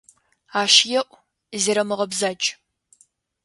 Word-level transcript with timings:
Ащ 0.61 0.75
еӀу, 0.99 1.15
зерэмыгъэбзадж. 1.61 2.45